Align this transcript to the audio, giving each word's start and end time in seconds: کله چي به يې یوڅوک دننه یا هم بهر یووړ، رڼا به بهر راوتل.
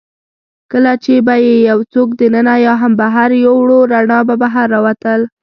کله 0.71 0.93
چي 1.03 1.13
به 1.25 1.35
يې 1.45 1.55
یوڅوک 1.69 2.09
دننه 2.19 2.55
یا 2.65 2.73
هم 2.81 2.91
بهر 3.01 3.29
یووړ، 3.45 3.69
رڼا 3.95 4.19
به 4.27 4.35
بهر 4.43 4.65
راوتل. 4.73 5.21